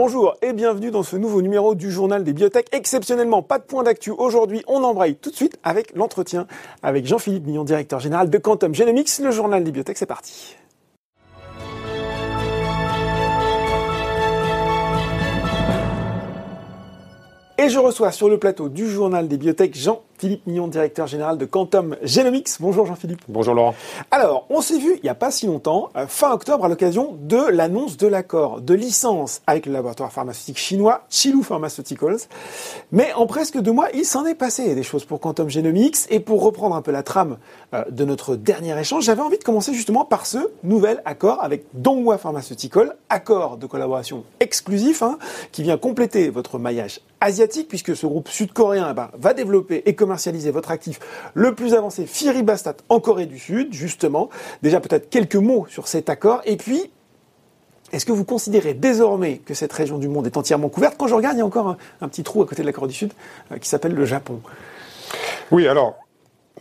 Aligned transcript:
Bonjour 0.00 0.36
et 0.42 0.52
bienvenue 0.52 0.92
dans 0.92 1.02
ce 1.02 1.16
nouveau 1.16 1.42
numéro 1.42 1.74
du 1.74 1.90
journal 1.90 2.22
des 2.22 2.32
biotech. 2.32 2.68
Exceptionnellement, 2.70 3.42
pas 3.42 3.58
de 3.58 3.64
point 3.64 3.82
d'actu 3.82 4.12
aujourd'hui. 4.12 4.62
On 4.68 4.84
embraye 4.84 5.16
tout 5.16 5.28
de 5.28 5.34
suite 5.34 5.58
avec 5.64 5.92
l'entretien 5.96 6.46
avec 6.84 7.04
Jean-Philippe 7.04 7.44
Mignon, 7.44 7.64
directeur 7.64 7.98
général 7.98 8.30
de 8.30 8.38
Quantum 8.38 8.72
Genomics, 8.72 9.18
le 9.18 9.32
journal 9.32 9.64
des 9.64 9.72
biotech. 9.72 9.98
C'est 9.98 10.06
parti. 10.06 10.54
Et 17.58 17.68
je 17.68 17.80
reçois 17.80 18.12
sur 18.12 18.28
le 18.28 18.38
plateau 18.38 18.68
du 18.68 18.88
journal 18.88 19.26
des 19.26 19.36
biotech 19.36 19.74
Jean-Philippe 20.18 20.48
Mignon, 20.48 20.66
directeur 20.66 21.06
général 21.06 21.38
de 21.38 21.44
Quantum 21.44 21.96
Genomics. 22.02 22.48
Bonjour 22.58 22.86
Jean-Philippe. 22.86 23.20
Bonjour 23.28 23.54
Laurent. 23.54 23.76
Alors, 24.10 24.46
on 24.50 24.60
s'est 24.60 24.78
vu 24.78 24.94
il 24.96 25.02
n'y 25.04 25.08
a 25.08 25.14
pas 25.14 25.30
si 25.30 25.46
longtemps, 25.46 25.90
euh, 25.96 26.08
fin 26.08 26.32
octobre, 26.32 26.64
à 26.64 26.68
l'occasion 26.68 27.16
de 27.20 27.36
l'annonce 27.36 27.96
de 27.96 28.08
l'accord 28.08 28.60
de 28.60 28.74
licence 28.74 29.42
avec 29.46 29.66
le 29.66 29.72
laboratoire 29.72 30.10
pharmaceutique 30.10 30.58
chinois 30.58 31.02
Chilou 31.08 31.44
Pharmaceuticals. 31.44 32.18
Mais 32.90 33.12
en 33.14 33.26
presque 33.26 33.60
deux 33.60 33.70
mois, 33.70 33.90
il 33.94 34.04
s'en 34.04 34.26
est 34.26 34.34
passé 34.34 34.74
des 34.74 34.82
choses 34.82 35.04
pour 35.04 35.20
Quantum 35.20 35.48
Genomics. 35.48 35.98
Et 36.10 36.18
pour 36.18 36.42
reprendre 36.42 36.74
un 36.74 36.82
peu 36.82 36.90
la 36.90 37.04
trame 37.04 37.38
euh, 37.72 37.84
de 37.88 38.04
notre 38.04 38.34
dernier 38.34 38.76
échange, 38.76 39.04
j'avais 39.04 39.22
envie 39.22 39.38
de 39.38 39.44
commencer 39.44 39.72
justement 39.72 40.04
par 40.04 40.26
ce 40.26 40.38
nouvel 40.64 41.00
accord 41.04 41.44
avec 41.44 41.64
Donghua 41.74 42.18
Pharmaceutical, 42.18 42.96
accord 43.08 43.56
de 43.56 43.66
collaboration 43.66 44.24
exclusif, 44.40 45.02
hein, 45.02 45.16
qui 45.52 45.62
vient 45.62 45.78
compléter 45.78 46.28
votre 46.28 46.58
maillage 46.58 47.02
asiatique, 47.20 47.68
puisque 47.68 47.96
ce 47.96 48.06
groupe 48.06 48.28
sud-coréen 48.28 48.88
eh 48.90 48.94
ben, 48.94 49.10
va 49.16 49.34
développer 49.34 49.82
et 49.86 49.94
commercialiser 49.94 50.07
votre 50.50 50.70
actif 50.70 51.00
le 51.34 51.54
plus 51.54 51.74
avancé, 51.74 52.06
Firibastat, 52.06 52.76
en 52.88 53.00
Corée 53.00 53.26
du 53.26 53.38
Sud, 53.38 53.72
justement. 53.72 54.28
Déjà 54.62 54.80
peut-être 54.80 55.10
quelques 55.10 55.36
mots 55.36 55.66
sur 55.68 55.88
cet 55.88 56.08
accord. 56.08 56.40
Et 56.44 56.56
puis, 56.56 56.90
est-ce 57.92 58.04
que 58.04 58.12
vous 58.12 58.24
considérez 58.24 58.74
désormais 58.74 59.38
que 59.38 59.54
cette 59.54 59.72
région 59.72 59.98
du 59.98 60.08
monde 60.08 60.26
est 60.26 60.36
entièrement 60.36 60.68
couverte? 60.68 60.96
Quand 60.98 61.06
je 61.06 61.14
regarde, 61.14 61.36
il 61.36 61.40
y 61.40 61.42
a 61.42 61.46
encore 61.46 61.76
un, 62.00 62.08
petit 62.08 62.22
trou 62.22 62.42
à 62.42 62.46
côté 62.46 62.62
de 62.62 62.66
la 62.66 62.72
Corée 62.72 62.88
du 62.88 62.94
Sud 62.94 63.12
euh, 63.52 63.58
qui 63.58 63.68
s'appelle 63.68 63.94
le 63.94 64.04
Japon. 64.04 64.40
Oui, 65.50 65.66
alors, 65.66 65.96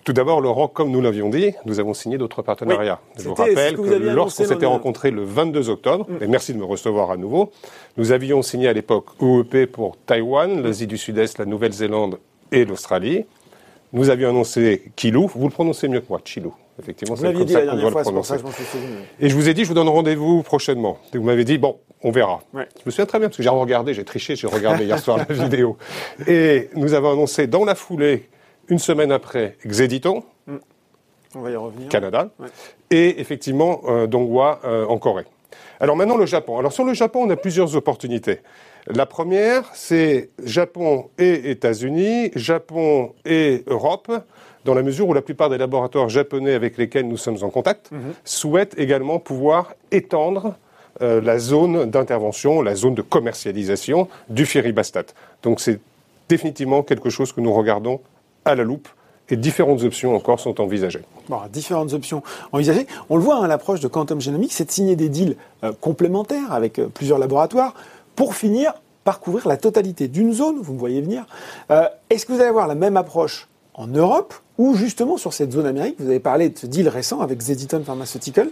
tout 0.05 0.13
d'abord, 0.13 0.39
Laurent, 0.39 0.69
comme 0.69 0.89
nous 0.89 1.01
l'avions 1.01 1.29
dit, 1.29 1.53
nous 1.65 1.81
avons 1.81 1.93
signé 1.93 2.17
d'autres 2.17 2.41
partenariats. 2.41 3.01
Je 3.17 3.27
vous 3.27 3.35
rappelle 3.35 3.75
que, 3.75 3.81
lorsqu'on 3.81 4.45
s'était 4.45 4.65
rencontrés 4.65 5.11
le 5.11 5.23
22 5.25 5.69
octobre, 5.69 6.07
mm. 6.09 6.23
et 6.23 6.27
merci 6.27 6.53
de 6.53 6.59
me 6.59 6.63
recevoir 6.63 7.11
à 7.11 7.17
nouveau, 7.17 7.51
nous 7.97 8.13
avions 8.13 8.41
signé 8.41 8.69
à 8.69 8.73
l'époque 8.73 9.21
OEP 9.21 9.65
pour 9.69 9.97
Taïwan, 10.05 10.63
l'Asie 10.63 10.87
du 10.87 10.97
Sud-Est, 10.97 11.39
la 11.39 11.45
Nouvelle-Zélande 11.45 12.19
et 12.53 12.63
l'Australie. 12.63 13.25
Nous 13.93 14.09
avions 14.09 14.29
annoncé 14.29 14.91
Kilou, 14.95 15.27
vous 15.33 15.47
le 15.47 15.53
prononcez 15.53 15.87
mieux 15.87 16.01
que 16.01 16.07
moi, 16.09 16.19
Chilou. 16.23 16.53
Effectivement, 16.79 17.15
c'est 17.15 17.33
comme 17.33 17.47
ça 17.47 17.61
qu'on 17.61 17.75
doit 17.75 17.89
le 17.89 18.01
prononcer. 18.01 18.35
Et 19.19 19.29
je 19.29 19.35
vous 19.35 19.49
ai 19.49 19.53
dit, 19.53 19.63
je 19.63 19.69
vous 19.69 19.73
donne 19.73 19.89
rendez-vous 19.89 20.43
prochainement. 20.43 20.99
Et 21.13 21.17
vous 21.17 21.23
m'avez 21.23 21.43
dit, 21.43 21.57
bon, 21.57 21.77
on 22.03 22.11
verra. 22.11 22.41
Je 22.53 22.59
me 22.85 22.91
souviens 22.91 23.05
très 23.05 23.19
bien, 23.19 23.29
parce 23.29 23.37
que 23.37 23.43
j'ai 23.43 23.49
regardé, 23.49 23.93
j'ai 23.93 24.03
triché, 24.03 24.35
j'ai 24.35 24.47
regardé 24.47 24.85
hier 24.85 24.99
soir 24.99 25.17
la 25.17 25.33
vidéo. 25.33 25.77
Et 26.27 26.69
nous 26.75 26.93
avons 26.93 27.13
annoncé 27.13 27.47
dans 27.47 27.65
la 27.65 27.75
foulée 27.75 28.29
une 28.67 28.79
semaine 28.79 29.11
après, 29.11 29.55
Xediton, 29.65 30.23
mm. 30.45 30.57
On 31.35 31.41
va 31.41 31.51
y 31.51 31.55
revenir. 31.55 31.89
Canada, 31.89 32.29
et 32.89 33.19
effectivement 33.19 33.81
euh, 33.87 34.07
Donghua 34.07 34.61
euh, 34.63 34.85
en 34.85 34.97
Corée. 34.97 35.25
Alors 35.79 35.95
maintenant 35.95 36.17
le 36.17 36.25
Japon. 36.25 36.57
Alors 36.57 36.71
sur 36.71 36.83
le 36.83 36.93
Japon, 36.93 37.23
on 37.25 37.29
a 37.29 37.35
plusieurs 37.35 37.75
opportunités. 37.75 38.39
La 38.87 39.05
première, 39.05 39.69
c'est 39.73 40.29
Japon 40.43 41.09
et 41.17 41.51
États-Unis, 41.51 42.31
Japon 42.35 43.13
et 43.25 43.63
Europe, 43.67 44.11
dans 44.63 44.73
la 44.73 44.81
mesure 44.81 45.07
où 45.07 45.13
la 45.13 45.21
plupart 45.21 45.49
des 45.49 45.57
laboratoires 45.57 46.09
japonais 46.09 46.53
avec 46.53 46.77
lesquels 46.77 47.07
nous 47.07 47.17
sommes 47.17 47.37
en 47.41 47.49
contact 47.49 47.91
mm-hmm. 47.91 48.13
souhaitent 48.23 48.77
également 48.77 49.19
pouvoir 49.19 49.73
étendre 49.91 50.55
euh, 51.01 51.21
la 51.21 51.37
zone 51.37 51.89
d'intervention, 51.89 52.61
la 52.61 52.75
zone 52.75 52.95
de 52.95 53.01
commercialisation 53.01 54.07
du 54.29 54.45
Firibastat. 54.45 55.05
Donc 55.43 55.59
c'est 55.59 55.79
définitivement 56.27 56.81
quelque 56.81 57.09
chose 57.09 57.31
que 57.31 57.41
nous 57.41 57.53
regardons 57.53 58.01
à 58.45 58.55
la 58.55 58.63
loupe 58.63 58.87
et 59.29 59.37
différentes 59.37 59.83
options 59.83 60.15
encore 60.15 60.39
sont 60.39 60.61
envisagées. 60.61 61.01
Bon, 61.29 61.39
différentes 61.51 61.93
options 61.93 62.23
envisagées. 62.51 62.87
On 63.09 63.17
le 63.17 63.23
voit, 63.23 63.37
hein, 63.37 63.47
l'approche 63.47 63.79
de 63.79 63.87
Quantum 63.87 64.21
Genomics, 64.21 64.53
c'est 64.53 64.65
de 64.65 64.71
signer 64.71 64.95
des 64.95 65.09
deals 65.09 65.35
euh, 65.63 65.71
complémentaires 65.79 66.51
avec 66.51 66.79
euh, 66.79 66.87
plusieurs 66.87 67.19
laboratoires 67.19 67.73
pour 68.15 68.35
finir 68.35 68.73
par 69.03 69.19
couvrir 69.19 69.47
la 69.47 69.55
totalité 69.55 70.09
d'une 70.09 70.33
zone, 70.33 70.57
vous 70.61 70.73
me 70.73 70.79
voyez 70.79 71.01
venir. 71.01 71.25
Euh, 71.71 71.87
est-ce 72.09 72.25
que 72.25 72.33
vous 72.33 72.39
allez 72.39 72.49
avoir 72.49 72.67
la 72.67 72.75
même 72.75 72.97
approche 72.97 73.47
en 73.73 73.87
Europe 73.87 74.33
ou 74.57 74.75
justement 74.75 75.15
sur 75.17 75.31
cette 75.31 75.53
zone 75.53 75.65
Amérique? 75.65 75.95
Vous 75.99 76.09
avez 76.09 76.19
parlé 76.19 76.49
de 76.49 76.57
ce 76.57 76.67
deal 76.67 76.89
récent 76.89 77.21
avec 77.21 77.39
Zediton 77.39 77.83
Pharmaceutical, 77.85 78.49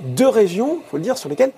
deux 0.00 0.28
régions, 0.28 0.78
il 0.82 0.88
faut 0.88 0.96
le 0.96 1.02
dire, 1.02 1.18
sur 1.18 1.28
lesquelles 1.28 1.52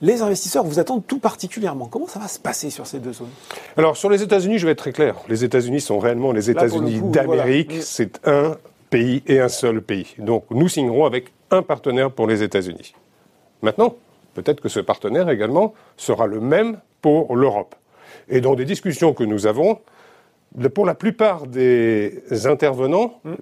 les 0.00 0.22
investisseurs 0.22 0.64
vous 0.64 0.78
attendent 0.78 1.06
tout 1.06 1.18
particulièrement. 1.18 1.86
Comment 1.86 2.06
ça 2.06 2.18
va 2.18 2.28
se 2.28 2.38
passer 2.38 2.70
sur 2.70 2.86
ces 2.86 2.98
deux 2.98 3.12
zones? 3.12 3.30
Alors 3.76 3.96
sur 3.96 4.10
les 4.10 4.22
États-Unis, 4.22 4.58
je 4.58 4.66
vais 4.66 4.72
être 4.72 4.78
très 4.78 4.92
clair. 4.92 5.16
Les 5.28 5.44
États-Unis 5.44 5.80
sont 5.80 5.98
réellement 5.98 6.32
les 6.32 6.50
États-Unis 6.50 7.00
d'Amérique. 7.02 7.82
C'est 7.82 8.26
un 8.26 8.56
pays 8.90 9.22
et 9.26 9.40
un 9.40 9.48
seul 9.48 9.80
pays. 9.80 10.14
Donc 10.18 10.44
nous 10.50 10.68
signerons 10.68 11.04
avec 11.06 11.32
un 11.50 11.62
partenaire 11.62 12.10
pour 12.10 12.26
les 12.26 12.42
États-Unis. 12.42 12.94
Maintenant, 13.62 13.94
peut-être 14.34 14.60
que 14.60 14.68
ce 14.68 14.80
partenaire 14.80 15.28
également 15.30 15.74
sera 15.96 16.26
le 16.26 16.40
même 16.40 16.78
pour 17.00 17.34
l'Europe. 17.36 17.74
Et 18.28 18.40
dans 18.40 18.54
des 18.54 18.64
discussions 18.64 19.14
que 19.14 19.24
nous 19.24 19.46
avons, 19.46 19.80
pour 20.74 20.86
la 20.86 20.94
plupart 20.94 21.46
des 21.46 22.22
intervenants, 22.46 23.20
mm 23.24 23.34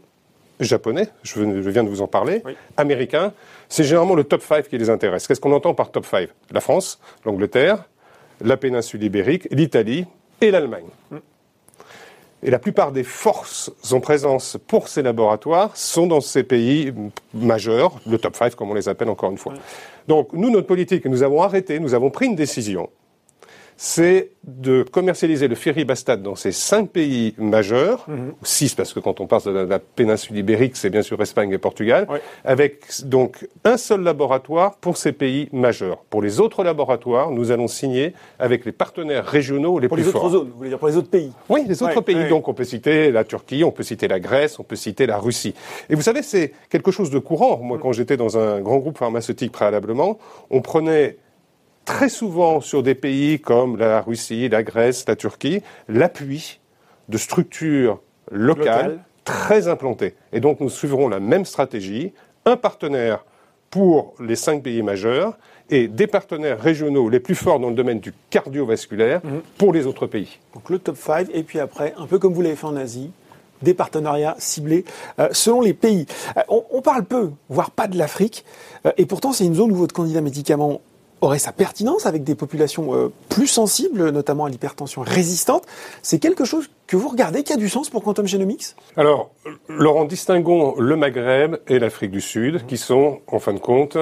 japonais, 0.64 1.08
je 1.22 1.40
viens 1.42 1.84
de 1.84 1.88
vous 1.88 2.02
en 2.02 2.06
parler, 2.06 2.42
américains, 2.76 3.32
c'est 3.68 3.84
généralement 3.84 4.14
le 4.14 4.24
top 4.24 4.42
5 4.42 4.68
qui 4.68 4.78
les 4.78 4.90
intéresse. 4.90 5.26
Qu'est-ce 5.26 5.40
qu'on 5.40 5.52
entend 5.52 5.74
par 5.74 5.90
top 5.90 6.06
5 6.06 6.28
La 6.52 6.60
France, 6.60 7.00
l'Angleterre, 7.24 7.84
la 8.40 8.56
péninsule 8.56 9.02
ibérique, 9.02 9.48
l'Italie 9.50 10.06
et 10.40 10.50
l'Allemagne. 10.50 10.86
Mm. 11.10 11.16
Et 12.44 12.50
la 12.50 12.58
plupart 12.58 12.92
des 12.92 13.04
forces 13.04 13.72
en 13.90 14.00
présence 14.00 14.58
pour 14.66 14.88
ces 14.88 15.00
laboratoires 15.00 15.74
sont 15.76 16.06
dans 16.06 16.20
ces 16.20 16.42
pays 16.42 16.92
majeurs, 17.32 17.98
le 18.06 18.18
top 18.18 18.36
5 18.36 18.54
comme 18.54 18.70
on 18.70 18.74
les 18.74 18.88
appelle 18.88 19.08
encore 19.08 19.30
une 19.30 19.38
fois. 19.38 19.54
Donc 20.08 20.32
nous, 20.34 20.50
notre 20.50 20.66
politique, 20.66 21.06
nous 21.06 21.22
avons 21.22 21.42
arrêté, 21.42 21.80
nous 21.80 21.94
avons 21.94 22.10
pris 22.10 22.26
une 22.26 22.36
décision 22.36 22.90
c'est 23.76 24.30
de 24.44 24.82
commercialiser 24.82 25.48
le 25.48 25.54
Firibastat 25.54 26.16
dans 26.16 26.34
ces 26.34 26.52
cinq 26.52 26.90
pays 26.90 27.34
majeurs, 27.38 28.04
mhm. 28.08 28.34
six 28.42 28.74
parce 28.74 28.92
que 28.92 29.00
quand 29.00 29.20
on 29.20 29.26
parle 29.26 29.42
de 29.44 29.50
la, 29.50 29.78
péninsule 29.78 30.36
ibérique, 30.36 30.76
c'est 30.76 30.90
bien 30.90 31.02
sûr 31.02 31.20
Espagne 31.20 31.50
et 31.52 31.58
Portugal, 31.58 32.06
avec 32.44 32.82
donc 33.04 33.48
un 33.64 33.76
seul 33.76 34.02
laboratoire 34.02 34.76
pour 34.76 34.96
ces 34.96 35.12
pays 35.12 35.48
majeurs. 35.52 35.98
Pour 36.10 36.22
les 36.22 36.40
autres 36.40 36.62
laboratoires, 36.62 37.30
nous 37.30 37.50
allons 37.50 37.68
signer 37.68 38.12
avec 38.38 38.64
les 38.64 38.72
partenaires 38.72 39.24
régionaux 39.24 39.78
les 39.78 39.88
plus 39.88 40.02
forts. 40.02 40.12
Pour 40.12 40.20
les 40.20 40.26
autres 40.26 40.38
zones, 40.38 40.50
vous 40.50 40.58
voulez 40.58 40.68
dire 40.68 40.78
pour 40.78 40.88
les 40.88 40.96
autres 40.96 41.10
pays 41.10 41.32
Oui, 41.48 41.64
les 41.66 41.82
autres 41.82 42.00
pays. 42.00 42.28
Donc 42.28 42.48
on 42.48 42.54
peut 42.54 42.64
citer 42.64 43.10
la 43.10 43.24
Turquie, 43.24 43.64
on 43.64 43.70
peut 43.70 43.82
citer 43.82 44.08
la 44.08 44.20
Grèce, 44.20 44.58
on 44.58 44.64
peut 44.64 44.76
citer 44.76 45.06
la 45.06 45.18
Russie. 45.18 45.54
Et 45.88 45.94
vous 45.94 46.02
savez, 46.02 46.22
c'est 46.22 46.52
quelque 46.70 46.90
chose 46.90 47.10
de 47.10 47.18
courant. 47.18 47.58
Moi, 47.62 47.78
quand 47.80 47.92
j'étais 47.92 48.16
dans 48.16 48.38
un 48.38 48.60
grand 48.60 48.78
groupe 48.78 48.98
pharmaceutique 48.98 49.52
préalablement, 49.52 50.18
on 50.50 50.60
prenait 50.60 51.16
très 51.84 52.08
souvent 52.08 52.60
sur 52.60 52.82
des 52.82 52.94
pays 52.94 53.40
comme 53.40 53.76
la 53.76 54.00
Russie, 54.00 54.48
la 54.48 54.62
Grèce, 54.62 55.04
la 55.06 55.16
Turquie, 55.16 55.62
l'appui 55.88 56.60
de 57.08 57.18
structures 57.18 58.00
locales 58.30 59.00
très 59.24 59.68
implantées. 59.68 60.14
Et 60.32 60.40
donc 60.40 60.60
nous 60.60 60.70
suivrons 60.70 61.08
la 61.08 61.20
même 61.20 61.44
stratégie, 61.44 62.12
un 62.44 62.56
partenaire 62.56 63.24
pour 63.70 64.14
les 64.20 64.36
cinq 64.36 64.62
pays 64.62 64.82
majeurs 64.82 65.36
et 65.70 65.88
des 65.88 66.06
partenaires 66.06 66.60
régionaux 66.60 67.08
les 67.08 67.20
plus 67.20 67.34
forts 67.34 67.58
dans 67.58 67.70
le 67.70 67.74
domaine 67.74 68.00
du 68.00 68.12
cardiovasculaire 68.30 69.20
mhm. 69.24 69.40
pour 69.58 69.72
les 69.72 69.86
autres 69.86 70.06
pays. 70.06 70.38
Donc 70.54 70.70
le 70.70 70.78
top 70.78 70.96
5 70.96 71.28
et 71.32 71.42
puis 71.42 71.58
après, 71.58 71.94
un 71.96 72.06
peu 72.06 72.18
comme 72.18 72.32
vous 72.32 72.42
l'avez 72.42 72.56
fait 72.56 72.66
en 72.66 72.76
Asie, 72.76 73.10
des 73.62 73.74
partenariats 73.74 74.36
ciblés 74.38 74.84
euh, 75.18 75.28
selon 75.32 75.60
les 75.60 75.74
pays. 75.74 76.06
Euh, 76.36 76.42
on, 76.48 76.82
parle 76.82 77.04
peu, 77.04 77.30
voire 77.48 77.70
pas 77.70 77.88
de 77.88 77.96
l'Afrique, 77.96 78.44
euh, 78.86 78.92
et 78.96 79.06
pourtant 79.06 79.32
c'est 79.32 79.44
une 79.44 79.54
zone 79.54 79.72
où 79.72 79.76
votre 79.76 79.94
candidat 79.94 80.20
médicament 80.20 80.80
aurait 81.24 81.38
sa 81.38 81.52
pertinence 81.52 82.06
avec 82.06 82.24
des 82.24 82.34
populations 82.34 82.94
euh, 82.94 83.12
plus 83.28 83.46
sensibles, 83.46 84.10
notamment 84.10 84.44
à 84.44 84.48
l'hypertension 84.48 85.02
résistante. 85.02 85.64
C'est 86.02 86.18
quelque 86.18 86.44
chose 86.44 86.68
que 86.86 86.96
vous 86.96 87.08
regardez 87.08 87.42
qui 87.42 87.52
a 87.52 87.56
du 87.56 87.68
sens 87.68 87.88
pour 87.88 88.02
Quantum 88.02 88.26
Genomics? 88.26 88.76
Alors, 88.96 89.30
Laurent, 89.68 90.04
distinguons 90.04 90.74
le 90.78 90.96
Maghreb 90.96 91.56
et 91.66 91.78
l'Afrique 91.78 92.10
du 92.10 92.20
Sud, 92.20 92.66
qui 92.66 92.76
sont, 92.76 93.20
en 93.26 93.38
fin 93.38 93.54
de 93.54 93.58
compte, 93.58 93.96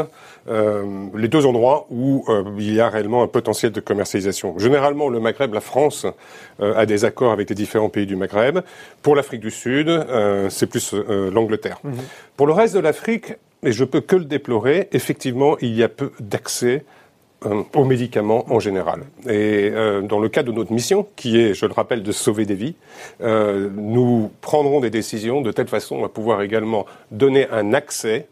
euh, 0.49 1.07
les 1.15 1.29
deux 1.29 1.47
endroits 1.47 1.87
où 1.91 2.25
euh, 2.29 2.45
il 2.59 2.75
y 2.75 2.81
a 2.81 2.89
réellement 2.89 3.23
un 3.23 3.29
potentiel 3.29 3.71
de 3.71 3.81
commercialisation. 3.81 4.59
Généralement, 4.59 5.09
le 5.09 5.21
Maghreb, 5.21 5.55
la 5.55 5.61
France, 5.61 6.07
a 6.61 6.87
des 6.87 7.05
accords 7.05 7.33
avec 7.33 7.49
les 7.49 7.57
différents 7.57 7.89
pays 7.89 8.07
du 8.07 8.15
Maghreb. 8.15 8.61
Pour 9.03 9.17
l'Afrique 9.17 9.41
du 9.41 9.51
Sud, 9.51 9.89
c'est 10.49 10.67
plus 10.67 10.93
l'Angleterre. 10.95 11.81
Mhm. 11.83 11.95
Pour 12.37 12.47
le 12.47 12.53
reste 12.53 12.75
de 12.75 12.81
l'Afrique, 12.81 13.35
et 13.65 13.73
je 13.73 13.85
peux 13.85 14.01
que 14.01 14.17
le 14.17 14.25
déplorer, 14.25 14.89
effectivement, 14.93 15.57
il 15.61 15.75
y 15.75 15.83
a 15.83 15.89
peu 15.89 16.11
d'accès 16.21 16.85
euh, 17.47 17.63
aux 17.75 17.85
médicaments 17.85 18.45
en 18.53 18.61
général. 18.61 19.03
Et 19.27 19.71
euh, 19.73 20.03
dans 20.03 20.19
le 20.19 20.29
cadre 20.29 20.53
de 20.53 20.57
notre 20.57 20.73
mission, 20.73 21.07
qui 21.17 21.41
est, 21.41 21.55
je 21.55 21.67
le 21.67 21.73
rappelle, 21.73 22.03
de 22.03 22.13
sauver 22.13 22.47
des 22.47 22.55
vies, 22.55 22.75
euh, 23.21 23.69
nous 23.75 24.31
prendrons 24.41 24.81
des 24.81 24.91
décisions 24.91 25.41
de 25.41 25.51
telle 25.53 25.69
façon 25.69 26.05
à 26.05 26.09
pouvoir 26.09 26.43
également 26.43 26.87
donner 27.11 27.49
un 27.51 27.75
accès 27.75 28.27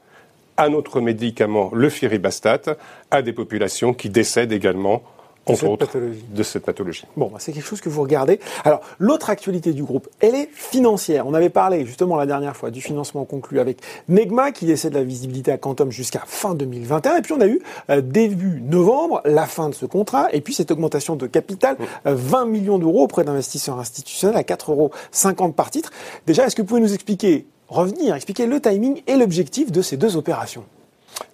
à 0.56 0.68
notre 0.68 1.00
médicament, 1.00 1.70
le 1.72 1.88
firibastat, 1.88 2.76
à 3.10 3.22
des 3.22 3.32
populations 3.32 3.94
qui 3.94 4.10
décèdent 4.10 4.52
également 4.52 5.02
entre 5.46 5.66
autres, 5.66 5.88
de 5.96 6.42
cette 6.42 6.64
pathologie. 6.64 7.04
Bon, 7.16 7.28
bah, 7.32 7.38
c'est 7.40 7.52
quelque 7.52 7.66
chose 7.66 7.80
que 7.80 7.88
vous 7.88 8.02
regardez. 8.02 8.40
Alors, 8.64 8.80
l'autre 8.98 9.30
actualité 9.30 9.72
du 9.72 9.82
groupe, 9.82 10.08
elle 10.20 10.34
est 10.34 10.48
financière. 10.52 11.26
On 11.26 11.34
avait 11.34 11.50
parlé 11.50 11.86
justement 11.86 12.16
la 12.16 12.26
dernière 12.26 12.56
fois 12.56 12.70
du 12.70 12.80
financement 12.80 13.24
conclu 13.24 13.60
avec 13.60 13.78
Negma, 14.08 14.52
qui 14.52 14.66
laissait 14.66 14.90
de 14.90 14.94
la 14.94 15.04
visibilité 15.04 15.52
à 15.52 15.58
Quantum 15.58 15.90
jusqu'à 15.90 16.22
fin 16.26 16.54
2021. 16.54 17.16
Et 17.16 17.22
puis, 17.22 17.32
on 17.32 17.40
a 17.40 17.46
eu 17.46 17.60
euh, 17.88 18.00
début 18.00 18.60
novembre 18.60 19.22
la 19.24 19.46
fin 19.46 19.68
de 19.68 19.74
ce 19.74 19.86
contrat, 19.86 20.28
et 20.32 20.40
puis 20.40 20.54
cette 20.54 20.70
augmentation 20.70 21.16
de 21.16 21.26
capital, 21.26 21.76
20 22.04 22.42
euh, 22.42 22.46
millions 22.46 22.78
d'euros 22.78 23.02
auprès 23.04 23.24
d'investisseurs 23.24 23.78
institutionnels 23.78 24.36
à 24.36 24.42
4,50 24.42 24.70
euros 24.70 25.52
par 25.52 25.70
titre. 25.70 25.90
Déjà, 26.26 26.46
est-ce 26.46 26.56
que 26.56 26.62
vous 26.62 26.68
pouvez 26.68 26.80
nous 26.80 26.94
expliquer, 26.94 27.46
revenir, 27.68 28.14
expliquer 28.14 28.46
le 28.46 28.60
timing 28.60 29.02
et 29.06 29.16
l'objectif 29.16 29.72
de 29.72 29.82
ces 29.82 29.96
deux 29.96 30.16
opérations? 30.16 30.64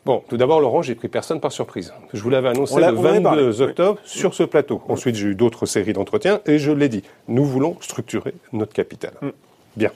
Bon, 0.04 0.22
tout 0.28 0.36
d'abord, 0.36 0.60
Laurent, 0.60 0.82
j'ai 0.82 0.94
pris 0.94 1.08
personne 1.08 1.40
par 1.40 1.52
surprise. 1.52 1.92
Je 2.12 2.22
vous 2.22 2.30
l'avais 2.30 2.48
annoncé 2.48 2.80
le 2.80 2.92
22 2.92 3.62
octobre 3.62 3.98
sur 4.04 4.34
ce 4.34 4.42
plateau. 4.42 4.80
Ensuite, 4.88 5.16
j'ai 5.16 5.28
eu 5.28 5.34
d'autres 5.34 5.66
séries 5.66 5.92
d'entretiens 5.92 6.40
et 6.46 6.58
je 6.58 6.70
l'ai 6.72 6.88
dit. 6.88 7.02
Nous 7.28 7.44
voulons 7.44 7.76
structurer 7.80 8.34
notre 8.52 8.72
capital. 8.72 9.12
Mm. 9.20 9.28
Bien. 9.76 9.90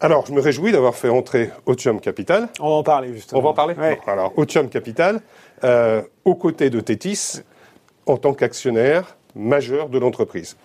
Alors, 0.00 0.26
je 0.26 0.32
me 0.32 0.40
réjouis 0.40 0.72
d'avoir 0.72 0.94
fait 0.94 1.08
entrer 1.08 1.50
Otium 1.66 2.00
Capital. 2.00 2.48
On 2.60 2.68
va 2.68 2.74
en 2.74 2.82
parler, 2.82 3.14
justement. 3.14 3.40
On 3.40 3.42
va 3.42 3.50
en 3.50 3.54
parler 3.54 3.74
Alors, 4.06 4.32
Otium 4.36 4.68
Capital, 4.68 5.20
euh, 5.62 6.02
aux 6.24 6.34
côtés 6.34 6.68
de 6.68 6.80
Tétis, 6.80 7.40
en 8.06 8.18
tant 8.18 8.34
qu'actionnaire 8.34 9.16
majeur 9.34 9.88
de 9.88 9.98
l'entreprise. 9.98 10.56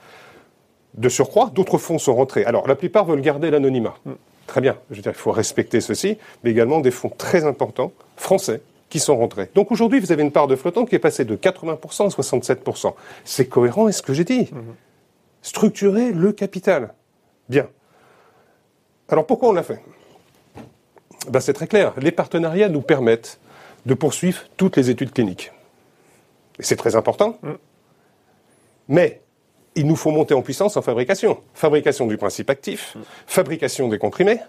De 0.96 1.07
surcroît, 1.07 1.51
d'autres 1.54 1.78
fonds 1.78 2.00
sont 2.00 2.16
rentrés. 2.16 2.44
Alors, 2.44 2.68
la 2.68 2.75
plupart 2.75 3.06
veulent 3.06 3.22
garder 3.22 3.50
l'anonymat. 3.50 3.96
Mm. 4.06 4.12
Très 4.50 4.62
bien, 4.62 4.80
je 4.90 4.96
veux 4.96 5.01
dire, 5.04 5.12
il 5.12 5.18
faut 5.18 5.31
respecter 5.31 5.80
ceci, 5.80 6.18
mais 6.44 6.50
également 6.50 6.80
des 6.80 6.90
fonds 6.90 7.12
très 7.16 7.46
importants, 7.46 7.92
français, 8.18 8.63
qui 8.90 8.98
sont 8.98 9.16
rentrés. 9.16 9.51
Donc 9.54 9.72
aujourd'hui, 9.72 10.00
vous 10.00 10.12
avez 10.12 10.24
une 10.24 10.31
part 10.31 10.48
de 10.48 10.56
flottant 10.56 10.86
qui 10.86 10.96
est 10.96 11.00
passée 11.00 11.24
de 11.24 11.36
80% 11.36 12.06
à 12.06 12.07
67%. 12.07 12.96
C'est 13.24 13.46
cohérent 13.46 13.84
avec 13.84 13.94
ce 13.94 14.01
que 14.01 14.12
j'ai 14.12 14.24
dit. 14.24 14.50
Mhm. 14.51 14.75
Structurer 15.44 16.12
le 16.12 16.31
capital. 16.31 16.96
Bien. 17.48 17.68
Alors 19.07 19.28
pourquoi 19.28 19.50
on 19.50 19.54
l'a 19.54 19.62
fait? 19.62 19.84
Ben, 21.30 21.42
C'est 21.42 21.54
très 21.54 21.68
clair. 21.68 21.94
Les 22.01 22.12
partenariats 22.12 22.69
nous 22.69 22.81
permettent 22.81 23.40
de 23.86 23.94
poursuivre 23.94 24.42
toutes 24.57 24.78
les 24.78 24.90
études 24.90 25.12
cliniques. 25.13 25.51
Et 26.57 26.63
c'est 26.63 26.75
très 26.75 26.96
important. 26.96 27.38
Mhm. 27.44 27.57
Mais 28.88 29.22
il 29.80 29.88
nous 29.88 29.96
faut 29.96 30.12
monter 30.12 30.34
en 30.34 30.42
puissance 30.42 30.76
en 30.76 30.81
fabrication. 30.81 31.40
Fabrication 31.54 32.06
du 32.06 32.18
principe 32.18 32.50
actif, 32.50 32.98
fabrication 33.28 33.88
des 33.88 33.98
comprimés, 33.98 34.40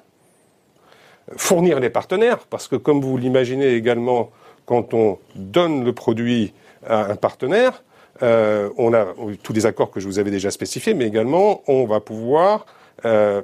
fournir 1.37 1.79
les 1.79 1.89
partenaires, 1.89 2.39
parce 2.51 2.67
que 2.67 2.75
comme 2.75 3.01
vous 3.01 3.17
l'imaginez 3.17 3.75
également, 3.75 4.31
quand 4.67 4.93
on 4.93 5.19
donne 5.37 5.85
le 5.85 5.93
produit 5.93 6.53
à 6.85 7.13
un 7.13 7.15
partenaire, 7.15 7.85
euh, 8.25 8.71
on 8.77 8.93
a 8.93 9.07
tous 9.45 9.53
les 9.53 9.67
accords 9.67 9.93
que 9.93 10.01
je 10.01 10.07
vous 10.09 10.19
avais 10.19 10.33
déjà 10.33 10.51
spécifiés, 10.51 10.95
mais 10.95 11.07
également 11.07 11.63
on 11.69 11.87
va 11.87 12.01
pouvoir 12.01 12.67
euh, 13.05 13.41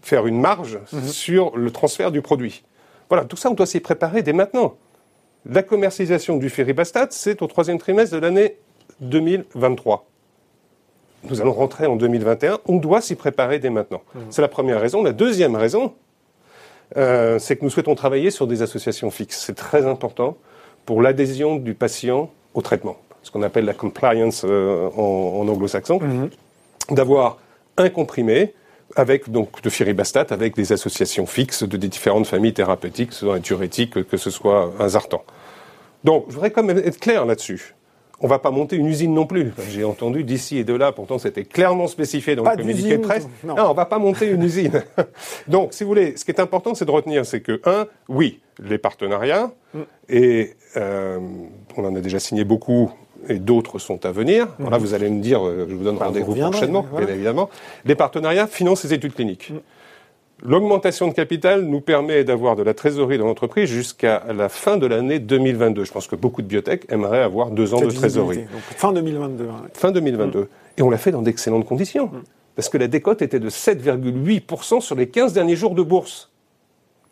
faire 0.00 0.28
une 0.28 0.40
marge 0.40 0.78
mhm. 0.92 1.02
sur 1.02 1.56
le 1.56 1.72
transfert 1.72 2.12
du 2.12 2.22
produit. 2.22 2.62
Voilà, 3.08 3.24
tout 3.24 3.36
ça 3.36 3.50
on 3.50 3.54
doit 3.54 3.66
s'y 3.66 3.80
préparer 3.80 4.22
dès 4.22 4.32
maintenant. 4.32 4.76
La 5.46 5.64
commercialisation 5.64 6.36
du 6.36 6.48
Ferribastat, 6.48 7.08
c'est 7.10 7.42
au 7.42 7.48
troisième 7.48 7.78
trimestre 7.78 8.14
de 8.14 8.20
l'année 8.20 8.56
2023 9.00 10.06
nous 11.28 11.40
allons 11.40 11.52
rentrer 11.52 11.86
en 11.86 11.96
2021, 11.96 12.58
on 12.66 12.76
doit 12.76 13.00
s'y 13.00 13.14
préparer 13.14 13.58
dès 13.58 13.70
maintenant. 13.70 14.02
Mmh. 14.14 14.20
C'est 14.30 14.42
la 14.42 14.48
première 14.48 14.80
raison. 14.80 15.02
La 15.02 15.12
deuxième 15.12 15.56
raison, 15.56 15.94
euh, 16.96 17.38
c'est 17.38 17.56
que 17.56 17.64
nous 17.64 17.70
souhaitons 17.70 17.94
travailler 17.94 18.30
sur 18.30 18.46
des 18.46 18.62
associations 18.62 19.10
fixes. 19.10 19.42
C'est 19.44 19.54
très 19.54 19.86
important 19.86 20.36
pour 20.86 21.02
l'adhésion 21.02 21.56
du 21.56 21.74
patient 21.74 22.30
au 22.52 22.62
traitement, 22.62 22.96
ce 23.22 23.30
qu'on 23.30 23.42
appelle 23.42 23.64
la 23.64 23.74
compliance 23.74 24.44
euh, 24.44 24.88
en, 24.96 25.48
anglo-saxon, 25.48 25.98
mmh. 26.00 26.94
d'avoir 26.94 27.38
un 27.76 27.88
comprimé 27.88 28.54
avec 28.96 29.30
donc 29.30 29.62
de 29.62 29.70
firibastat, 29.70 30.26
avec 30.30 30.54
des 30.54 30.72
associations 30.72 31.26
fixes 31.26 31.64
de 31.64 31.76
des 31.76 31.88
différentes 31.88 32.26
familles 32.26 32.54
thérapeutiques, 32.54 33.08
que 33.08 33.14
ce 33.14 33.26
soit 33.26 33.34
un 33.36 33.40
diurétique, 33.40 34.06
que 34.06 34.16
ce 34.16 34.30
soit 34.30 34.72
un 34.78 34.88
zartan. 34.88 35.24
Donc, 36.04 36.26
je 36.28 36.34
voudrais 36.34 36.50
quand 36.50 36.62
même 36.62 36.78
être 36.78 37.00
clair 37.00 37.24
là-dessus 37.24 37.74
on 38.20 38.28
va 38.28 38.38
pas 38.38 38.50
monter 38.50 38.76
une 38.76 38.86
usine 38.86 39.12
non 39.14 39.26
plus. 39.26 39.52
J'ai 39.70 39.84
entendu 39.84 40.24
d'ici 40.24 40.58
et 40.58 40.64
de 40.64 40.74
là, 40.74 40.92
pourtant 40.92 41.18
c'était 41.18 41.44
clairement 41.44 41.86
spécifié 41.86 42.36
dans 42.36 42.44
le 42.44 42.56
communiqué 42.56 42.98
de 42.98 43.02
presse. 43.02 43.28
Non. 43.44 43.54
on 43.58 43.74
va 43.74 43.86
pas 43.86 43.98
monter 43.98 44.30
une 44.30 44.42
usine. 44.42 44.82
Donc, 45.48 45.72
si 45.72 45.84
vous 45.84 45.88
voulez, 45.88 46.16
ce 46.16 46.24
qui 46.24 46.30
est 46.30 46.40
important, 46.40 46.74
c'est 46.74 46.84
de 46.84 46.90
retenir, 46.90 47.26
c'est 47.26 47.40
que, 47.40 47.60
un, 47.64 47.86
oui, 48.08 48.40
les 48.62 48.78
partenariats, 48.78 49.50
mm. 49.72 49.80
et 50.08 50.54
euh, 50.76 51.18
on 51.76 51.84
en 51.84 51.94
a 51.94 52.00
déjà 52.00 52.18
signé 52.18 52.44
beaucoup, 52.44 52.92
et 53.28 53.38
d'autres 53.38 53.78
sont 53.78 54.04
à 54.06 54.12
venir. 54.12 54.48
Mm. 54.58 54.70
Là, 54.70 54.78
vous 54.78 54.94
allez 54.94 55.10
me 55.10 55.20
dire, 55.20 55.44
euh, 55.44 55.66
je 55.68 55.74
vous 55.74 55.84
donne 55.84 55.98
bah, 55.98 56.06
rendez-vous 56.06 56.34
prochainement, 56.34 56.86
bien 56.96 57.08
évidemment. 57.08 57.50
Les 57.84 57.94
partenariats 57.94 58.46
financent 58.46 58.84
les 58.84 58.94
études 58.94 59.14
cliniques. 59.14 59.50
Mm. 59.50 59.58
L'augmentation 60.46 61.08
de 61.08 61.14
capital 61.14 61.62
nous 61.62 61.80
permet 61.80 62.22
d'avoir 62.22 62.54
de 62.54 62.62
la 62.62 62.74
trésorerie 62.74 63.16
dans 63.16 63.24
l'entreprise 63.24 63.66
jusqu'à 63.66 64.24
la 64.30 64.50
fin 64.50 64.76
de 64.76 64.86
l'année 64.86 65.18
2022. 65.18 65.84
Je 65.84 65.92
pense 65.92 66.06
que 66.06 66.16
beaucoup 66.16 66.42
de 66.42 66.46
biotech 66.46 66.84
aimeraient 66.90 67.22
avoir 67.22 67.50
deux 67.50 67.72
ans 67.72 67.80
de 67.80 67.90
trésorerie. 67.90 68.44
fin 68.76 68.92
2022. 68.92 69.48
Fin 69.72 69.90
2022. 69.90 70.40
Mm. 70.40 70.46
Et 70.76 70.82
on 70.82 70.90
l'a 70.90 70.98
fait 70.98 71.12
dans 71.12 71.22
d'excellentes 71.22 71.64
conditions. 71.64 72.08
Mm. 72.08 72.22
Parce 72.56 72.68
que 72.68 72.76
la 72.76 72.88
décote 72.88 73.22
était 73.22 73.40
de 73.40 73.48
7,8% 73.48 74.82
sur 74.82 74.94
les 74.94 75.08
15 75.08 75.32
derniers 75.32 75.56
jours 75.56 75.74
de 75.74 75.82
bourse. 75.82 76.30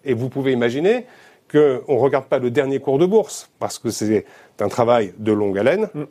Et 0.04 0.12
vous 0.12 0.28
pouvez 0.28 0.52
imaginer 0.52 1.06
qu'on 1.50 1.58
ne 1.58 1.98
regarde 1.98 2.26
pas 2.26 2.38
le 2.38 2.50
dernier 2.50 2.80
cours 2.80 2.98
de 2.98 3.06
bourse, 3.06 3.50
parce 3.58 3.78
que 3.78 3.88
c'est 3.88 4.26
un 4.60 4.68
travail 4.68 5.14
de 5.18 5.32
longue 5.32 5.58
haleine. 5.58 5.88
Mm. 5.94 6.02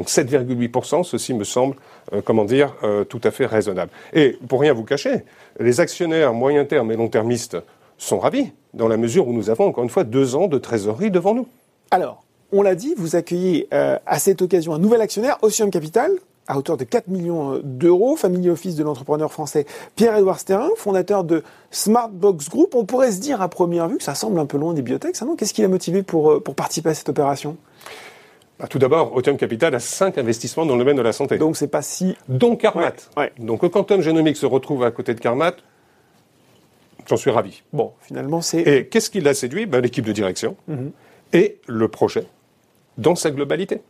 Donc 0.00 0.08
7,8%, 0.08 1.04
ceci 1.04 1.34
me 1.34 1.44
semble, 1.44 1.76
euh, 2.14 2.22
comment 2.24 2.46
dire, 2.46 2.74
euh, 2.84 3.04
tout 3.04 3.20
à 3.22 3.30
fait 3.30 3.44
raisonnable. 3.44 3.90
Et 4.14 4.38
pour 4.48 4.62
rien 4.62 4.72
vous 4.72 4.82
cacher, 4.82 5.26
les 5.58 5.78
actionnaires 5.80 6.32
moyen 6.32 6.64
terme 6.64 6.90
et 6.90 6.96
long 6.96 7.08
termistes 7.08 7.58
sont 7.98 8.18
ravis, 8.18 8.50
dans 8.72 8.88
la 8.88 8.96
mesure 8.96 9.28
où 9.28 9.34
nous 9.34 9.50
avons 9.50 9.66
encore 9.66 9.84
une 9.84 9.90
fois 9.90 10.04
deux 10.04 10.36
ans 10.36 10.46
de 10.46 10.56
trésorerie 10.56 11.10
devant 11.10 11.34
nous. 11.34 11.46
Alors, 11.90 12.24
on 12.50 12.62
l'a 12.62 12.76
dit, 12.76 12.94
vous 12.96 13.14
accueillez 13.14 13.68
euh, 13.74 13.98
à 14.06 14.18
cette 14.18 14.40
occasion 14.40 14.72
un 14.72 14.78
nouvel 14.78 15.02
actionnaire, 15.02 15.36
Ocean 15.42 15.68
Capital, 15.68 16.10
à 16.48 16.56
hauteur 16.56 16.78
de 16.78 16.84
4 16.84 17.08
millions 17.08 17.60
d'euros, 17.62 18.16
family 18.16 18.48
office 18.48 18.76
de 18.76 18.84
l'entrepreneur 18.84 19.30
français 19.30 19.66
Pierre-Édouard 19.96 20.40
Sterrin, 20.40 20.70
fondateur 20.76 21.24
de 21.24 21.42
Smartbox 21.72 22.48
Group. 22.48 22.74
On 22.74 22.86
pourrait 22.86 23.12
se 23.12 23.20
dire 23.20 23.42
à 23.42 23.48
première 23.50 23.86
vue 23.86 23.98
que 23.98 24.02
ça 24.02 24.14
semble 24.14 24.38
un 24.40 24.46
peu 24.46 24.56
loin 24.56 24.72
des 24.72 24.80
biotech, 24.80 25.14
ça 25.14 25.26
non? 25.26 25.36
Qu'est-ce 25.36 25.52
qui 25.52 25.60
l'a 25.60 25.68
motivé 25.68 26.02
pour 26.02 26.40
participer 26.56 26.88
à 26.88 26.94
cette 26.94 27.10
opération? 27.10 27.58
Bah, 28.60 28.66
tout 28.68 28.78
d'abord, 28.78 29.16
Otium 29.16 29.38
Capital 29.38 29.74
a 29.74 29.80
cinq 29.80 30.18
investissements 30.18 30.66
dans 30.66 30.74
le 30.74 30.80
domaine 30.80 30.96
de 30.96 31.02
la 31.02 31.12
santé. 31.12 31.38
Donc 31.38 31.56
c'est 31.56 31.68
pas 31.68 31.80
si. 31.80 32.16
Donc 32.28 32.60
Carmat. 32.60 32.92
Donc 33.38 33.68
Quantum 33.70 34.02
Genomics 34.02 34.36
se 34.36 34.46
retrouve 34.46 34.84
à 34.84 34.90
côté 34.90 35.14
de 35.14 35.20
Carmat. 35.20 35.54
J'en 37.06 37.16
suis 37.16 37.30
ravi. 37.30 37.62
Bon, 37.72 37.92
finalement 38.02 38.42
c'est. 38.42 38.60
Et 38.60 38.86
qu'est-ce 38.86 39.08
qui 39.08 39.20
l'a 39.20 39.32
séduit? 39.32 39.64
Ben, 39.64 39.80
L'équipe 39.80 40.04
de 40.04 40.12
direction 40.12 40.56
mhm. 40.68 40.92
et 41.32 41.58
le 41.66 41.88
projet 41.88 42.26
dans 42.98 43.14
sa 43.14 43.30
globalité. 43.30 43.80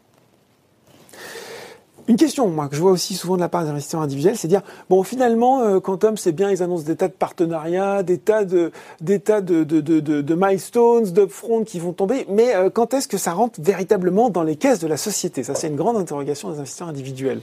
Une 2.11 2.17
question, 2.17 2.49
moi, 2.49 2.67
que 2.67 2.75
je 2.75 2.81
vois 2.81 2.91
aussi 2.91 3.15
souvent 3.15 3.37
de 3.37 3.41
la 3.41 3.49
part 3.49 3.63
des 3.63 3.71
investisseurs 3.71 4.01
individuels, 4.01 4.37
c'est 4.37 4.49
dire, 4.49 4.63
bon, 4.89 5.05
finalement, 5.05 5.61
euh, 5.61 5.79
Quantum, 5.79 6.17
c'est 6.17 6.33
bien, 6.33 6.51
ils 6.51 6.61
annoncent 6.61 6.83
des 6.83 6.97
tas 6.97 7.07
de 7.07 7.13
partenariats, 7.13 8.03
des 8.03 8.19
tas 8.19 8.45
de, 8.45 8.73
des 9.01 9.21
tas 9.21 9.41
de, 9.41 9.63
de, 9.63 9.81
de, 9.81 10.01
de, 10.01 10.21
de 10.21 10.35
milestones, 10.35 11.05
d'upfront 11.05 11.63
qui 11.63 11.79
vont 11.79 11.93
tomber, 11.93 12.27
mais 12.29 12.53
euh, 12.57 12.69
quand 12.69 12.95
est-ce 12.95 13.07
que 13.07 13.17
ça 13.17 13.33
rentre 13.33 13.61
véritablement 13.63 14.29
dans 14.29 14.43
les 14.43 14.57
caisses 14.57 14.81
de 14.81 14.89
la 14.89 14.97
société? 14.97 15.45
Ça, 15.45 15.55
c'est 15.55 15.69
une 15.69 15.77
grande 15.77 15.97
interrogation 15.97 16.51
des 16.51 16.59
investisseurs 16.59 16.89
individuels. 16.89 17.43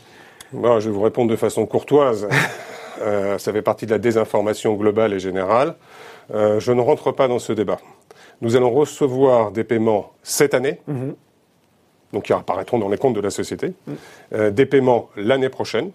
Bon, 0.51 0.81
je 0.81 0.89
vais 0.89 0.93
vous 0.93 1.01
répondre 1.01 1.31
de 1.31 1.37
façon 1.37 1.65
courtoise. 1.65 2.27
euh, 3.01 3.37
ça 3.37 3.53
fait 3.53 3.61
partie 3.61 3.85
de 3.85 3.91
la 3.91 3.99
désinformation 3.99 4.73
globale 4.73 5.13
et 5.13 5.19
générale. 5.19 5.75
Euh, 6.33 6.59
je 6.59 6.73
ne 6.73 6.81
rentre 6.81 7.13
pas 7.13 7.29
dans 7.29 7.39
ce 7.39 7.53
débat. 7.53 7.77
Nous 8.41 8.57
allons 8.57 8.71
recevoir 8.71 9.51
des 9.53 9.63
paiements 9.63 10.11
cette 10.23 10.53
année. 10.53 10.81
Mm-hmm 10.89 11.13
donc 12.13 12.23
qui 12.23 12.33
apparaîtront 12.33 12.79
dans 12.79 12.89
les 12.89 12.97
comptes 12.97 13.15
de 13.15 13.21
la 13.21 13.29
société, 13.29 13.69
mm. 13.69 13.93
euh, 14.33 14.51
des 14.51 14.65
paiements 14.65 15.09
l'année 15.15 15.49
prochaine, 15.49 15.91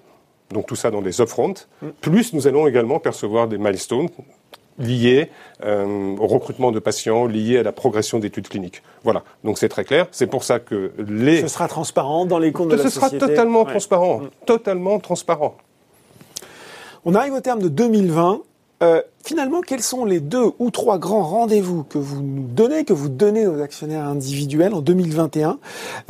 donc 0.50 0.66
tout 0.66 0.76
ça 0.76 0.90
dans 0.90 1.02
des 1.02 1.20
upfront, 1.20 1.54
mm. 1.80 1.88
plus 2.00 2.32
nous 2.32 2.46
allons 2.46 2.66
également 2.66 2.98
percevoir 2.98 3.48
des 3.48 3.58
milestones 3.58 4.08
liés 4.78 5.30
euh, 5.64 6.16
au 6.16 6.26
recrutement 6.26 6.72
de 6.72 6.78
patients, 6.78 7.26
liés 7.26 7.58
à 7.58 7.62
la 7.62 7.72
progression 7.72 8.18
d'études 8.18 8.48
cliniques. 8.48 8.82
Voilà, 9.04 9.22
donc 9.44 9.58
c'est 9.58 9.68
très 9.68 9.84
clair. 9.84 10.06
C'est 10.12 10.26
pour 10.26 10.44
ça 10.44 10.60
que 10.60 10.92
les... 10.98 11.42
Ce 11.42 11.48
sera 11.48 11.68
transparent 11.68 12.26
dans 12.26 12.38
les 12.38 12.52
comptes 12.52 12.68
de 12.68 12.76
la 12.76 12.82
société. 12.82 13.10
Ce 13.10 13.18
sera 13.18 13.28
totalement 13.28 13.64
transparent, 13.64 14.20
mm. 14.20 14.30
totalement 14.46 14.98
transparent. 14.98 15.56
On 17.04 17.14
arrive 17.14 17.34
au 17.34 17.40
terme 17.40 17.60
de 17.60 17.68
2020. 17.68 18.42
Euh, 18.82 19.00
finalement, 19.24 19.60
quels 19.60 19.82
sont 19.82 20.04
les 20.04 20.20
deux 20.20 20.50
ou 20.58 20.70
trois 20.70 20.98
grands 20.98 21.22
rendez-vous 21.22 21.84
que 21.84 21.98
vous 21.98 22.20
nous 22.20 22.46
donnez, 22.48 22.84
que 22.84 22.92
vous 22.92 23.08
donnez 23.08 23.46
aux 23.46 23.60
actionnaires 23.60 24.04
individuels 24.04 24.74
en 24.74 24.80
2021, 24.80 25.58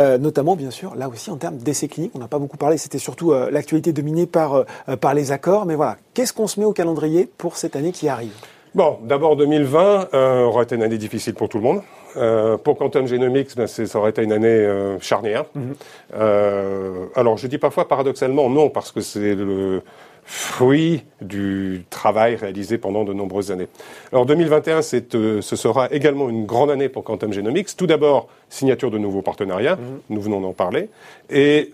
euh, 0.00 0.18
notamment 0.18 0.56
bien 0.56 0.70
sûr 0.70 0.94
là 0.94 1.08
aussi 1.08 1.30
en 1.30 1.36
termes 1.36 1.58
d'essais 1.58 1.88
cliniques. 1.88 2.12
On 2.14 2.18
n'a 2.18 2.28
pas 2.28 2.38
beaucoup 2.38 2.56
parlé, 2.56 2.78
c'était 2.78 2.98
surtout 2.98 3.32
euh, 3.32 3.50
l'actualité 3.50 3.92
dominée 3.92 4.26
par 4.26 4.64
par 5.00 5.14
les 5.14 5.32
accords, 5.32 5.66
mais 5.66 5.74
voilà, 5.74 5.96
qu'est-ce 6.14 6.32
qu'on 6.32 6.46
se 6.46 6.58
met 6.58 6.66
au 6.66 6.72
calendrier 6.72 7.28
pour 7.38 7.56
cette 7.56 7.76
année 7.76 7.92
qui 7.92 8.08
arrive? 8.08 8.32
Bon, 8.74 8.98
d'abord 9.04 9.36
2020 9.36 10.08
aura 10.14 10.62
été 10.62 10.76
une 10.76 10.82
année 10.82 10.98
difficile 10.98 11.34
pour 11.34 11.48
tout 11.48 11.58
le 11.58 11.64
monde. 11.64 11.82
Euh, 12.16 12.56
pour 12.56 12.76
Quantum 12.76 13.06
Genomics, 13.06 13.56
ben, 13.56 13.66
ça 13.66 13.98
aurait 13.98 14.10
été 14.10 14.22
une 14.22 14.32
année 14.32 14.48
euh, 14.48 14.98
charnière. 15.00 15.44
Mhm. 15.54 15.74
Euh, 16.14 17.06
alors, 17.14 17.38
je 17.38 17.46
dis 17.46 17.58
parfois 17.58 17.88
paradoxalement 17.88 18.48
non, 18.48 18.68
parce 18.68 18.92
que 18.92 19.00
c'est 19.00 19.34
le 19.34 19.82
fruit 20.24 21.02
du 21.20 21.84
travail 21.90 22.36
réalisé 22.36 22.78
pendant 22.78 23.04
de 23.04 23.12
nombreuses 23.12 23.50
années. 23.50 23.66
Alors 24.12 24.24
2021, 24.24 24.80
ce 24.82 25.40
sera 25.56 25.88
également 25.90 26.28
une 26.28 26.46
grande 26.46 26.70
année 26.70 26.88
pour 26.88 27.02
Quantum 27.02 27.32
Genomics. 27.32 27.76
Tout 27.76 27.88
d'abord, 27.88 28.28
signature 28.48 28.92
de 28.92 28.98
nouveaux 28.98 29.22
partenariats, 29.22 29.76
mhm. 29.76 30.00
nous 30.10 30.20
venons 30.20 30.40
d'en 30.40 30.52
parler, 30.52 30.90
et 31.28 31.72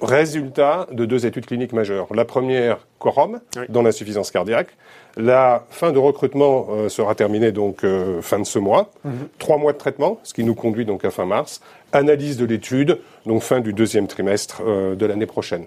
résultat 0.00 0.86
de 0.90 1.04
deux 1.04 1.26
études 1.26 1.46
cliniques 1.46 1.72
majeures. 1.72 2.08
La 2.14 2.24
première, 2.24 2.86
Quorum, 2.98 3.40
dans 3.68 3.82
l'insuffisance 3.82 4.30
cardiaque. 4.30 4.68
La 5.16 5.64
fin 5.70 5.92
de 5.92 5.98
recrutement 5.98 6.66
euh, 6.70 6.88
sera 6.90 7.14
terminée 7.14 7.50
donc 7.50 7.84
euh, 7.84 8.20
fin 8.20 8.38
de 8.38 8.44
ce 8.44 8.58
mois. 8.58 8.90
Mhm. 9.04 9.28
Trois 9.38 9.56
mois 9.56 9.72
de 9.72 9.78
traitement, 9.78 10.20
ce 10.22 10.34
qui 10.34 10.44
nous 10.44 10.54
conduit 10.54 10.84
donc 10.84 11.04
à 11.06 11.10
fin 11.10 11.24
mars. 11.24 11.62
Analyse 11.92 12.36
de 12.36 12.44
l'étude, 12.44 13.00
donc 13.24 13.42
fin 13.42 13.60
du 13.60 13.72
deuxième 13.72 14.08
trimestre 14.08 14.62
euh, 14.66 14.94
de 14.94 15.06
l'année 15.06 15.26
prochaine. 15.26 15.64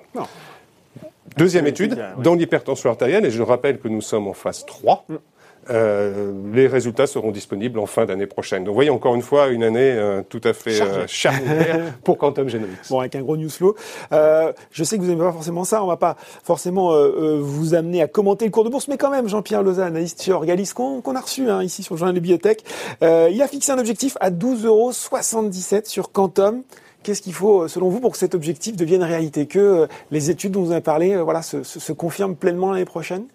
Deuxième 1.37 1.67
étude, 1.67 1.97
dans 2.21 2.35
l'hypertension 2.35 2.89
artérielle, 2.89 3.25
et 3.25 3.31
je 3.31 3.41
rappelle 3.41 3.79
que 3.79 3.87
nous 3.87 4.01
sommes 4.01 4.27
en 4.27 4.33
phase 4.33 4.65
3. 4.65 5.05
Euh, 5.69 6.31
les 6.53 6.67
résultats 6.67 7.07
seront 7.07 7.31
disponibles 7.31 7.79
en 7.79 7.85
fin 7.85 8.05
d'année 8.05 8.25
prochaine. 8.25 8.63
Donc, 8.63 8.69
vous 8.69 8.75
voyez 8.75 8.89
encore 8.89 9.15
une 9.15 9.21
fois 9.21 9.49
une 9.49 9.63
année 9.63 9.91
euh, 9.91 10.21
tout 10.27 10.41
à 10.43 10.53
fait 10.53 10.81
euh, 10.81 11.05
charnière 11.07 11.93
pour 12.03 12.17
Quantum 12.17 12.49
Genomics. 12.49 12.89
Bon, 12.89 12.99
avec 12.99 13.15
un 13.15 13.21
gros 13.21 13.37
news 13.37 13.49
flow. 13.49 13.75
je 14.11 14.83
sais 14.83 14.97
que 14.97 15.01
vous 15.01 15.09
n'aimez 15.09 15.23
pas 15.23 15.31
forcément 15.31 15.63
ça. 15.63 15.83
On 15.83 15.87
va 15.87 15.97
pas 15.97 16.15
forcément 16.43 16.93
vous 17.39 17.73
amener 17.75 18.01
à 18.01 18.07
commenter 18.07 18.45
le 18.45 18.51
cours 18.51 18.63
de 18.63 18.69
bourse, 18.69 18.87
mais 18.87 18.97
quand 18.97 19.11
même, 19.11 19.27
Jean-Pierre 19.27 19.63
Lozan, 19.63 19.83
analyste 19.83 20.21
chez 20.21 20.31
Orgalis, 20.31 20.71
qu'on 20.73 21.15
a 21.15 21.21
reçu 21.21 21.49
hein, 21.49 21.63
ici 21.63 21.83
sur 21.83 21.95
le 21.95 21.99
journal 21.99 22.13
des 22.13 22.21
bibliothèques, 22.21 22.63
il 23.01 23.41
a 23.41 23.47
fixé 23.47 23.71
un 23.71 23.77
objectif 23.77 24.17
à 24.19 24.31
12,77 24.31 24.65
euros 24.65 24.91
sur 25.85 26.11
Quantum. 26.11 26.63
Qu'est-ce 27.01 27.21
qu'il 27.21 27.33
faut, 27.33 27.67
selon 27.69 27.87
vous, 27.89 28.01
pour 28.01 28.11
que 28.11 28.17
cet 28.17 28.35
objectif 28.35 28.75
devienne 28.75 29.03
réalité? 29.03 29.45
Que 29.45 29.87
les 30.11 30.29
études 30.29 30.51
dont 30.51 30.63
vous 30.63 30.71
avez 30.71 30.81
parlé 30.81 31.15
voilà, 31.15 31.41
se, 31.41 31.63
se, 31.63 31.79
se 31.79 31.93
confirment 31.93 32.35
pleinement 32.35 32.71
l'année 32.71 32.83
prochaine? 32.83 33.25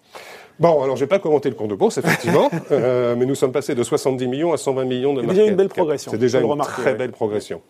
Bon, 0.59 0.81
alors 0.83 0.95
je 0.95 1.01
vais 1.01 1.07
pas 1.07 1.19
commenter 1.19 1.49
le 1.49 1.55
cours 1.55 1.67
de 1.67 1.75
bourse, 1.75 1.97
effectivement, 1.97 2.49
euh, 2.71 3.15
mais 3.17 3.25
nous 3.25 3.35
sommes 3.35 3.51
passés 3.51 3.75
de 3.75 3.83
70 3.83 4.27
millions 4.27 4.53
à 4.53 4.57
120 4.57 4.85
millions 4.85 5.13
de 5.13 5.21
market 5.21 5.35
C'est 5.35 5.41
déjà 5.41 5.51
une 5.51 5.57
belle 5.57 5.69
progression. 5.69 6.11
C'est 6.11 6.17
déjà 6.17 6.41
une 6.41 6.57
très 6.59 6.95
belle 6.95 7.11
progression. 7.11 7.61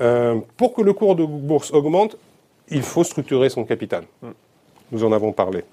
Euh, 0.00 0.36
pour 0.56 0.74
que 0.74 0.82
le 0.82 0.92
cours 0.92 1.16
de 1.16 1.24
bourse 1.24 1.72
augmente, 1.72 2.16
il 2.68 2.82
faut 2.82 3.04
structurer 3.04 3.48
son 3.48 3.64
capital. 3.64 4.04
Hmm. 4.22 4.28
Nous 4.92 5.04
en 5.04 5.12
avons 5.12 5.32
parlé. 5.32 5.64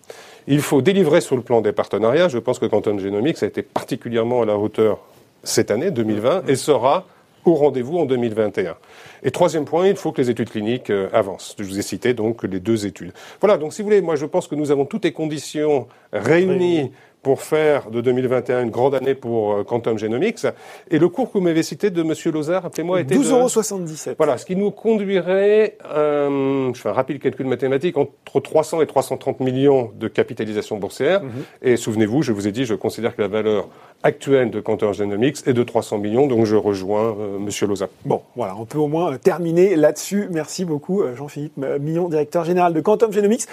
Il 0.47 0.62
faut 0.62 0.81
délivrer 0.81 1.21
sur 1.21 1.35
le 1.35 1.41
plan 1.41 1.62
des 1.62 1.71
partenariats. 1.71 2.27
Je 2.27 2.38
pense 2.38 2.59
que 2.59 2.65
Quantum 2.65 3.00
Genomics 3.00 3.41
a 3.43 3.45
été 3.45 3.62
particulièrement 3.62 4.41
à 4.41 4.45
la 4.45 4.57
hauteur 4.57 5.00
cette 5.43 5.71
année, 5.71 5.91
2020, 5.91 6.41
hmm. 6.41 6.50
et 6.50 6.55
sera 6.55 7.05
au 7.45 7.53
rendez-vous 7.55 7.97
en 7.97 8.05
2021. 8.05 8.75
Et 9.23 9.31
troisième 9.31 9.65
point, 9.65 9.87
il 9.87 9.95
faut 9.95 10.11
que 10.11 10.21
les 10.21 10.29
études 10.29 10.49
cliniques 10.49 10.89
euh, 10.89 11.09
avancent. 11.13 11.55
Je 11.57 11.63
vous 11.63 11.79
ai 11.79 11.81
cité 11.81 12.13
donc 12.13 12.43
les 12.43 12.59
deux 12.59 12.85
études. 12.85 13.13
Voilà, 13.39 13.57
donc 13.57 13.73
si 13.73 13.81
vous 13.81 13.87
voulez, 13.87 14.01
moi 14.01 14.15
je 14.15 14.25
pense 14.25 14.47
que 14.47 14.55
nous 14.55 14.71
avons 14.71 14.85
toutes 14.85 15.05
les 15.05 15.13
conditions 15.13 15.87
réunies 16.11 16.91
pour 17.25 17.41
faire 17.41 17.89
de 17.89 18.01
2021 18.01 18.62
une 18.62 18.70
grande 18.70 18.94
année 18.94 19.15
pour 19.15 19.53
euh, 19.53 19.63
Quantum 19.63 19.98
Genomics. 19.98 20.46
Et 20.91 21.00
le 21.00 21.10
cours 21.10 21.32
que 21.32 21.39
vous 21.39 21.44
m'avez 21.44 21.63
cité 21.63 21.89
de 21.89 22.03
M. 22.03 22.13
Lozard, 22.32 22.62
rappelez-moi, 22.62 23.01
était 23.01 23.15
12,77 23.15 24.10
euros. 24.10 24.15
Voilà, 24.20 24.38
ce 24.38 24.46
qui 24.46 24.55
nous 24.55 24.70
conduirait, 24.70 25.75
euh, 25.91 26.72
je 26.72 26.79
fais 26.79 26.89
un 26.89 26.94
rapide 26.94 27.20
calcul 27.20 27.48
mathématique, 27.48 27.98
entre 27.98 28.39
300 28.39 28.82
et 28.82 28.86
330 28.86 29.39
millions 29.39 29.91
de 29.96 30.08
capitalisation 30.08 30.77
boursière. 30.77 31.24
Mhm. 31.24 31.32
Et 31.63 31.77
souvenez-vous, 31.77 32.22
je 32.22 32.32
vous 32.32 32.48
ai 32.48 32.51
dit, 32.51 32.63
je 32.63 32.75
considère 32.75 33.15
que 33.15 33.24
la 33.24 33.27
valeur 33.27 33.70
actuelle 34.03 34.51
de 34.51 34.60
Quantum 34.62 34.94
Genomics 34.94 35.48
est 35.48 35.53
de 35.53 35.63
300 35.63 35.98
millions, 35.98 36.27
donc 36.27 36.46
je 36.46 36.55
rejoins 36.55 37.15
euh, 37.20 37.38
M. 37.38 37.50
Lozard. 37.67 37.89
Bon, 38.05 38.22
voilà, 38.36 38.55
on 38.55 38.65
peut 38.65 38.77
au 38.77 38.88
moins 38.88 39.17
terminer 39.17 39.75
là-dessus. 39.75 40.27
Merci 40.29 40.63
beaucoup, 40.63 41.01
euh, 41.01 41.15
Jean-Philippe 41.15 41.58
Millon, 41.79 42.08
directeur 42.08 42.46
général 42.46 42.74
de 42.74 42.82
Quantum 42.82 43.12
Genomics. 43.12 43.48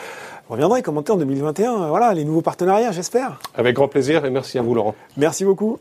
On 0.50 0.54
reviendra 0.54 0.82
commenter 0.82 1.12
en 1.12 1.16
2021, 1.16 1.88
voilà, 1.88 2.12
les 2.12 2.24
nouveaux 2.24 2.42
partenariats, 2.42 2.92
j'espère. 2.92 3.38
Avec 3.62 3.76
grand 3.76 3.86
plaisir 3.86 4.24
et 4.24 4.30
merci 4.30 4.58
à 4.58 4.62
vous 4.62 4.74
Laurent. 4.74 4.96
Merci 5.16 5.44
beaucoup. 5.44 5.78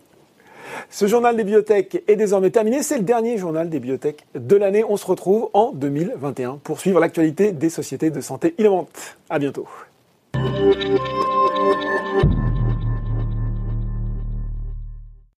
Ce 0.91 1.07
journal 1.07 1.35
des 1.35 1.43
bibliothèques 1.43 2.03
est 2.07 2.15
désormais 2.15 2.51
terminé. 2.51 2.83
C'est 2.83 2.99
le 2.99 3.03
dernier 3.03 3.39
journal 3.39 3.71
des 3.71 3.79
bibliothèques 3.79 4.23
de 4.35 4.55
l'année. 4.55 4.83
On 4.87 4.97
se 4.97 5.05
retrouve 5.07 5.49
en 5.53 5.71
2021 5.71 6.59
pour 6.63 6.79
suivre 6.79 6.99
l'actualité 6.99 7.53
des 7.53 7.71
sociétés 7.71 8.11
de 8.11 8.21
santé 8.21 8.53
innovantes. 8.59 9.17
À 9.31 9.39
bientôt. 9.39 9.67